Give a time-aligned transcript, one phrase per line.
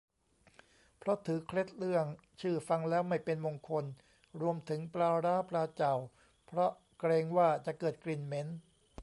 [0.97, 2.05] เพราะถือเคล็ดเรื่อง
[2.41, 3.85] ชื่อฟังแล้วไม่เป็นมงคล
[4.41, 5.95] รวมถึง ปลาร้า ปลาเจ่า
[6.45, 8.47] เพราะเกรงว่าจะเกิดกลิ่นเหม็น